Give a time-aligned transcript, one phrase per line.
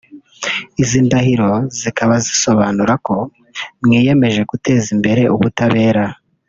[0.81, 3.15] “Izi ndahiro zikaba zisobanura ko
[3.83, 6.05] mwiyemeje guteza imbere ubutabera